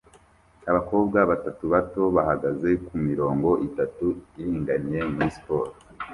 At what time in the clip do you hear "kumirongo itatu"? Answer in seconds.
2.85-4.05